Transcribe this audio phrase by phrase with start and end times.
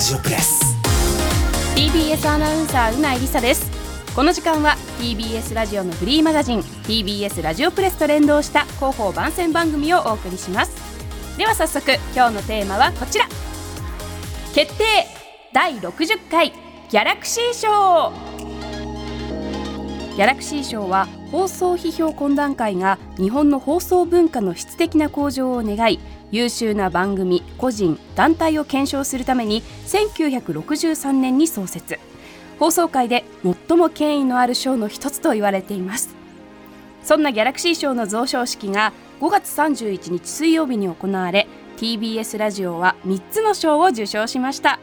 [0.00, 0.78] ラジオプレス。
[1.76, 3.70] TBS アナウンサーうないりさです。
[4.16, 10.72] この時間は TBS ラジオのフリーマガジン TBS ラジオプレスと連動した広報番宣番組をお送りします。
[11.36, 13.26] では早速今日のテーマはこちら。
[14.54, 14.84] 決定
[15.52, 16.52] 第60回
[16.88, 18.10] ギャラクシー賞
[20.16, 31.98] ギャラクシー賞は放送批評懇談会が日本の放送文化の質的な向上を願い優秀な番組個人団体を検証するために1963年に創設。
[32.58, 36.14] 放送界で最も権威のある賞の一つと言われています。
[37.02, 41.46] そんなギャラクシー賞の贈賞式が5月31日水曜日に行われ
[41.78, 44.78] TBS ラジオは3つの賞を受賞しました。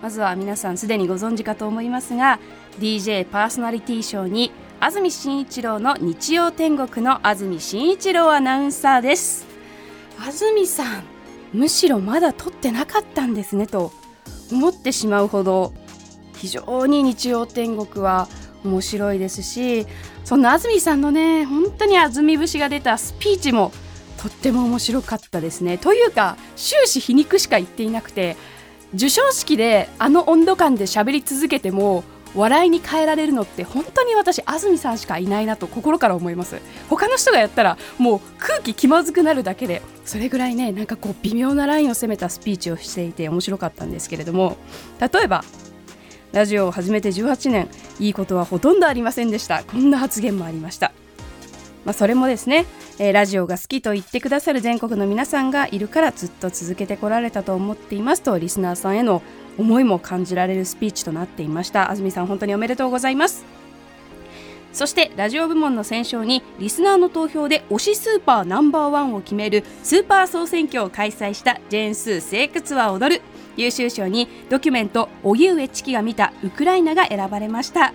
[0.00, 2.38] まずは皆さんすでにご存知かと思いますが
[2.78, 9.53] DJ パーソナリティ賞に安住紳一郎の日曜天国の安住紳一郎アナウンサーです。
[10.18, 11.04] 安住さん
[11.52, 13.92] むしろまだ撮ってなかったんですねと
[14.50, 15.72] 思ってしまうほど
[16.36, 18.28] 非常に日曜天国は
[18.64, 19.86] 面白いですし
[20.24, 23.72] そんな安住さんのね本当に安住節が出たスピーチも
[24.18, 25.76] とっても面白かったですね。
[25.76, 28.36] というか終始皮肉しか言っていなくて
[28.92, 36.60] 授賞式であの温度感で喋り続けても笑いに変えられるのって本当に私安住さんしかいないなと心から思います。
[36.88, 44.56] 他の人がやったらもう空気気まずくなるだけでそれぐらいねなんかこう微妙なラインを攻めたスピーチをしていて面白かったんですけれども
[45.00, 45.44] 例えば
[46.32, 47.68] ラジオを始めて18年
[48.00, 49.62] いいことはほとんどありませんでした。
[49.62, 50.92] こんな発言もありました。
[51.84, 52.64] まあ、それもですね、
[52.98, 59.22] えー、ラジオが好きと言ってくださる全国の皆さんがいるからずっと続けてこられたと思っていますとリスナーさんへの
[59.58, 61.90] 思いも感じられるスピーチとなっていました。
[61.90, 63.44] 安住さん本当におめでとうございます。
[64.72, 73.22] そしてラジオ部門の選奨にリスナーの投票で推しスーパーナンバーワンを決めるスーパー総選挙を開催したジェーンスー生活は踊る。
[73.56, 77.92] 優秀賞にドキュメント荻上チキが見たウクライナが選ばれました。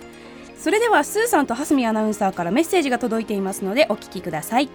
[0.58, 4.70] それではスーさんと蓮見アナウンサーからメッセージが届いていますのでお聞きください。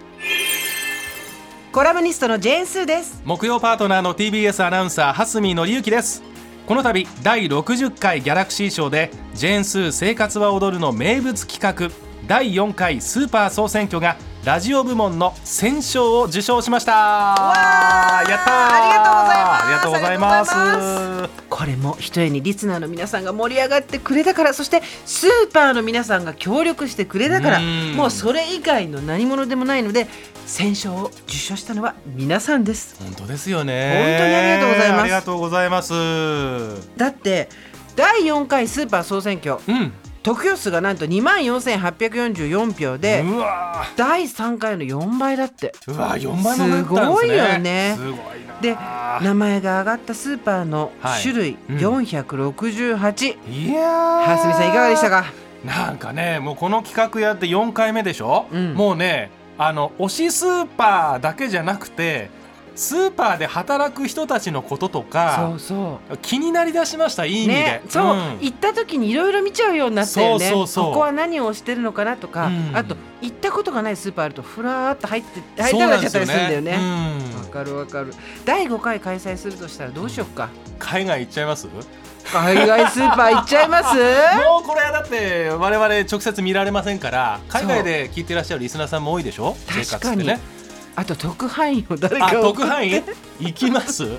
[1.72, 3.20] コラムニストのジェーンスーです。
[3.24, 6.22] 木曜パートナーの TBS アナウンサー蓮見紀之です
[6.66, 11.94] この度第60回ギャラクシー賞でジェーンスー生活は踊るの名物企画
[12.26, 14.16] 第4回スーパー総選挙が
[14.46, 16.92] ラジオ部門の選奨を受賞しました。
[16.92, 21.28] やったありがとうございます。
[21.50, 30.06] これもひとえにリスナーの皆さんが盛り上がってくれたからそしてスーパーの皆さんが協力してくれたからもうそれ以外の何者でもないので
[30.46, 32.94] 選奨を受賞したのは皆さんです。
[33.02, 34.16] 本当ですよね。
[34.20, 35.00] 本当にありがとうございます。
[35.00, 36.96] ありがとうございます。
[36.96, 37.48] だって
[37.96, 39.92] 第4回スーパー総選挙、うん
[40.26, 45.72] 得票数がなんと2万4844票でうわ第3回の4倍だって。
[45.86, 46.78] うわ4倍もね。
[46.78, 47.94] すごいよね。
[47.96, 48.76] すごいなで
[49.24, 50.90] 名前が挙がったスーパーの
[51.22, 51.76] 種類うん。
[51.76, 54.30] 468、いやー。
[54.30, 55.26] はすみさんいかがでしたか？
[55.64, 58.74] なんかねもうこの企画やって4回目でしょ、うん。
[58.74, 62.30] もうねあの推しスーパーだけじゃなくて
[62.76, 65.58] スーパーで働く人たちのこととそか
[66.22, 68.38] 気になりだしましたいい意味で、うねそう、ん。
[68.40, 72.70] 行った時にいろいろ見ちゃうようになったよねここは何をしてるのかなとか、うん。
[72.76, 76.72] あと行ったことがないスーパーあるとふらーっと入って入りたくなっちゃったりするんだよね。
[76.72, 76.78] わ、
[77.44, 77.50] うん。
[77.50, 78.12] かるわかる。
[78.44, 80.50] 第5回開催するとしたらどうしよっか？
[80.78, 81.66] 海外行っちゃいます？
[81.66, 81.72] も
[82.30, 83.86] 海外スーパー行っちゃいます？
[83.96, 89.56] うこれはだって我々直接見られませんから海外で聞いてらっしゃるリスナーさんも多いでしょ？
[89.68, 90.26] 生確かに。
[90.26, 90.38] ね
[90.96, 92.46] あと特派員を誰あか送って。
[92.48, 93.02] 特派員？
[93.38, 94.18] 行きます？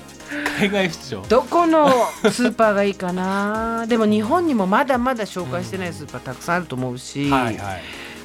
[0.60, 1.22] 海外出張？
[1.28, 1.90] どこの
[2.32, 3.86] スーパーがいいかな？
[3.88, 7.82] でも日本にもまだまだ紹介してないスーパーたくさんあると思うし、はいはい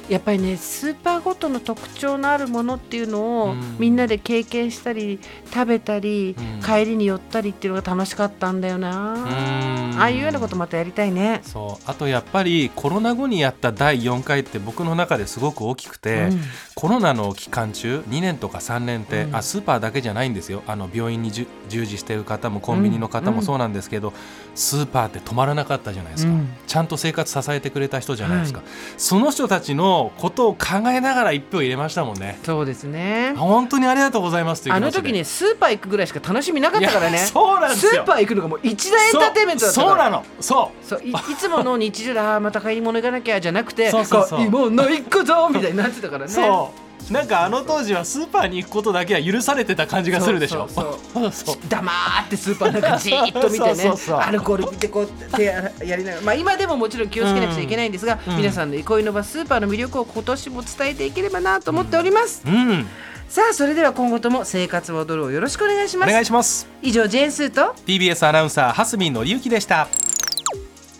[0.09, 3.77] やっぱりねスーパーごとの特徴のあるものっていうのを、うん。
[3.79, 5.19] みんなで経験したり
[5.53, 6.61] 食べたり、うん。
[6.61, 9.99] 帰りに寄ったりっていうのが楽しかったんだよな、うん。
[9.99, 11.41] ああいうようなことまたやりたいね。
[11.43, 11.83] そう。
[11.89, 16.41] あとやっぱりコロナ後にやった第4回って僕の中ですごく大きくて、うん。
[16.75, 19.35] コロナの期間中2年とか3年って、うん。
[19.35, 20.63] あスーパーだけじゃないんですよ。
[20.67, 21.47] あの病院に従
[21.85, 24.13] 事してる方もコンビニの方もそうなんですけど、
[24.55, 26.49] スーパーって止まらなかったじゃないですか、うん。
[26.67, 28.65] ちゃんと生活支えてくれた人じゃないですか、は
[28.97, 32.39] その人たちのことを考えながら1票入れましたもんね。
[32.43, 33.33] そうですね。
[33.37, 37.17] 本当にありがとうございますというあの時ねスーパー行くぐらいしか楽しみなかったからね。
[37.17, 37.91] そうなんですよ。
[37.91, 39.91] スーパー行くのがもう一大エンターテインメントだったから。
[39.91, 40.25] そうなの。
[40.39, 40.85] そう。
[40.87, 44.27] そういいつもの日常であーまた買い物行かなきゃじゃなくてそうそう。
[44.27, 46.31] そう買い物行くぞみたいになってたからね。
[46.31, 50.67] そうなんかあの当時はスーパーに行くことだけは許されてた感じがするでしょ。
[50.67, 51.91] そう黙
[52.25, 53.91] ってスーパーなんかじーっと見てね。
[54.19, 56.23] アルコール見てこう手ややりながら。
[56.23, 58.37] まあ今でももちろん気をつけなくちゃいけないんですが、うん。
[58.37, 62.87] 皆さんの憩いの場スーパーの魅力を今年も伝えていければなと思っております、うん。
[63.27, 66.09] さあそれでは今後とも生活を踊るをよろしくお願いします。
[66.09, 66.67] お願いします。
[66.81, 67.75] 以上ジェーンスーと。
[67.85, 69.87] TBS アナウンサー蓮見紀之でした。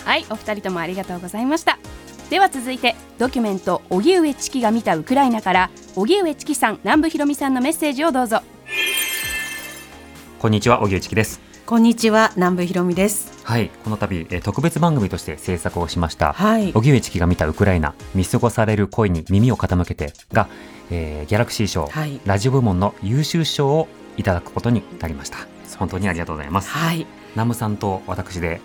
[0.05, 1.79] はいお二人ともありがとうございました
[2.33, 8.39] では続いてドキュメント荻上チキが見たウクライナから荻上チキさん南部ひろみさんのメッセージをどうぞ
[10.39, 11.39] こんにちは、荻上チキです。
[11.68, 16.33] こんにちは南部ひろみですはい、この度、えー特別番組として制作をしました。
[16.33, 20.47] はい荻上チキが見たウクライナ、見過ごされる声に耳を傾けてが、
[20.89, 23.88] えーギャラクシー賞、はいラジオ部門の優秀賞を
[24.18, 25.38] いただくことになりました。
[25.77, 26.71] 本当にありがとうございます。
[26.71, 27.06] はい
[27.36, 28.59] ナムさんと私で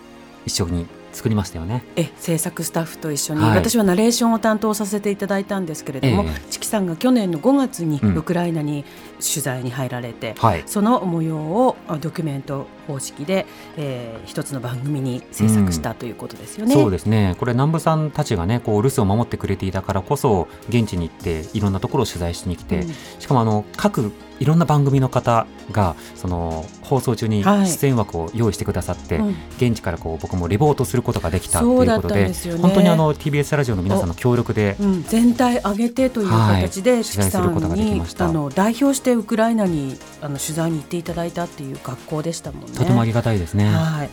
[0.47, 1.83] 一緒に作りましたよね。
[1.95, 8.85] え制作スタッフと一緒に、はい私はナレーションを担当させていただいたんですけれども、ええチキさんが去年の5月にうんウクライナに
[9.19, 10.63] 取材に入られて、はい。
[10.65, 13.45] その模様をあドキュメント方式で、
[13.77, 16.73] えー一つの番組に制作したということですよね。
[16.73, 27.67] そうですねこれ南部さんたちがねこう留守を守ってくれていたからこそ現地に行っていろんなところを取材しに来て、うんしかもあの各いろんな番組の方がその放送中にはい。
[27.67, 29.35] 出演枠を用意してくださって、うん。
[29.57, 32.33] 現地からこう僕もレポートすることができたということでね。
[32.61, 38.27] 本当にあの TBS ラジオの皆さんの協力でうん、全体挙げてという形で、取材することができにました。
[38.27, 42.77] あの代表してウクライナにあの取材に行っていただいたっていう学校でしたもんね。
[42.77, 43.69] とてもありがたいですね。
[43.69, 44.09] はい、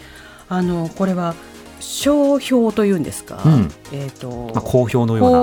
[0.48, 1.34] あのこれは
[1.80, 3.70] 商標というんですか、うん。
[3.92, 5.42] えっ、と、まあ、好評のような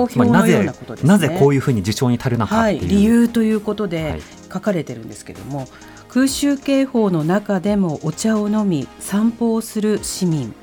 [0.64, 1.08] なことですね。
[1.08, 4.52] なぜこういうふうに受賞に足るのかはい、っていう、理由ということはでい。
[4.52, 5.68] 書かれてるんですけども、
[6.08, 10.54] 空襲警報の中でもお茶を飲み散歩をする市民。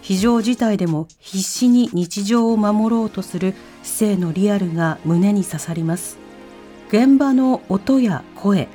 [0.00, 6.16] 非常事態でも必死に日常を守ろうとする市政のリアルが胸に刺さります。
[6.88, 8.68] 現場の音や声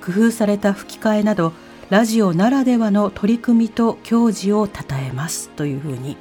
[0.00, 1.52] 工夫された吹き替えなど
[1.90, 6.16] ラジオならではの取り組みと矜持をたたえますというふうに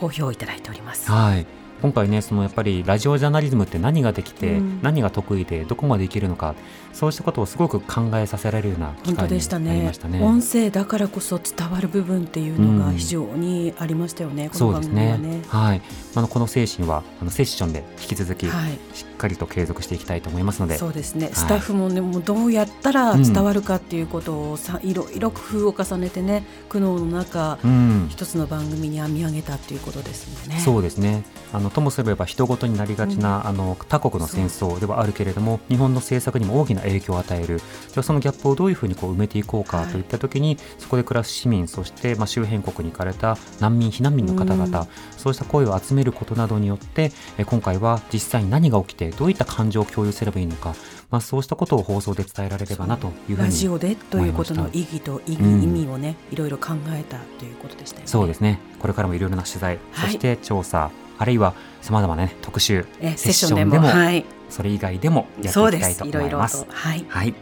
[0.00, 1.10] 好評いただいております。
[1.10, 4.80] はい今回ねそのやっぱりラジオジャーナリズムって何ができて、うん。
[4.80, 6.54] 何が得意でどこまでいけるのか
[6.94, 9.68] そうしたことをすごく考えさせられるような機会にでしたね。
[9.68, 10.22] なりましたね。
[10.22, 12.96] 音声だからこそ伝わる部分っていうのがうん。
[12.96, 15.18] 非常にありましたよね、この番そうですね。
[15.20, 15.44] 組はね。
[15.46, 15.82] はい、
[16.14, 20.78] あのこの精神はあのセッションで引き続き、はい、しっかりと継続していきたいと思いますので。
[20.78, 21.34] そうですね、い。
[21.34, 30.58] スタッフもねもうどうやったら伝わるかっていうことをさ、いろいろ工夫を重ねてね苦悩の中、うん、一つの番組に編み上げたっていうことですね。
[30.60, 31.24] そうですね。
[31.52, 37.58] あのともすれば人事になりがちな、あの他国の戦争ではあるけれども日本の政策にも大きな影響を与える。
[37.58, 37.62] で
[37.96, 39.86] はそのギャップをどういうふうにこう埋めていこうかはい。
[39.88, 44.86] といった時に、そこで暮らす市民そして、まあ、周辺国に行かれた難民避難民の方々、うん。
[45.16, 50.74] そうした声を集めることなどによってえ今回は実際に何が起きてどういった感情を共有すればいいのか、
[51.10, 55.62] まあ、そうしたことを放送で伝えられればなというふうにラジオでということの意義と意義、うん。
[55.62, 58.08] 意味をねいろいろ考えたということでしたよね。
[58.08, 58.60] そうですね。
[58.78, 60.10] これからもいろいろな取材、はい。
[60.10, 66.04] そして調査あるいはさまざまな、ね、特集えセッションでもはい、それ以外でもやっていきたいとです。
[66.08, 66.64] いろいろ思います。
[66.64, 66.72] と。
[66.72, 67.04] はい。
[67.08, 67.34] はい、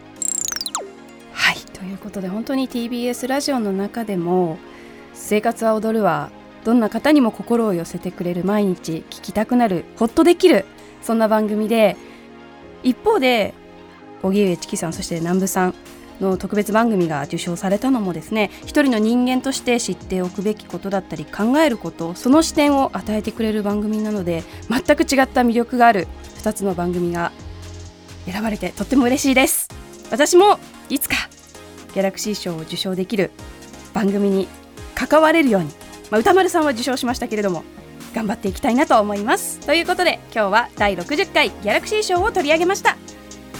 [1.32, 4.58] はいということで本当に TBS ラジオの中でも
[5.14, 6.30] 「生活は踊る」は
[6.64, 10.64] どんな方にも心を寄せてくれる毎日聞きたくなるほっとできる
[11.00, 11.96] そんな番組で
[12.82, 13.54] 一方で
[14.22, 15.74] 荻上チキさんそして南部さん
[16.20, 27.32] の特別番組が受賞されたのもですね一人の人間として知っておくべきことだったり考えることその視点を与えてくれる番組なので全く違った魅力がある2つの番組が
[28.26, 29.68] 選ばれてとっても嬉しいです。
[30.10, 30.58] 私も
[30.90, 31.16] いつか
[31.94, 33.30] ギャラクシー賞を受賞できる
[33.94, 34.48] 番組に
[34.94, 35.68] 関われるように、
[36.10, 37.64] まあ、歌丸さんは受賞しましたけれども
[38.14, 39.60] 頑張っていきたいなと思います。
[39.60, 42.96] ということで今日は第60回ギャラクシー賞を取り上げました。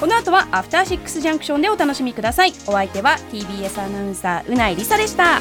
[0.02, 2.52] この後はアフターシックスジャンクションでお楽しみください。
[2.66, 5.38] お相手は TBS アナウンサーうないりさでした。